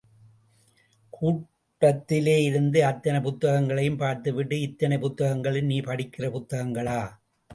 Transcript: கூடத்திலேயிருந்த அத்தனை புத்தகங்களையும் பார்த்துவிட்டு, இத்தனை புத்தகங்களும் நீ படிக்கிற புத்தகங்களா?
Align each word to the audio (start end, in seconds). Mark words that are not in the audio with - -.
கூடத்திலேயிருந்த 1.13 2.79
அத்தனை 2.79 3.19
புத்தகங்களையும் 3.21 3.97
பார்த்துவிட்டு, 3.97 4.61
இத்தனை 4.61 4.97
புத்தகங்களும் 4.97 5.65
நீ 5.65 5.79
படிக்கிற 5.81 6.27
புத்தகங்களா? 6.29 6.99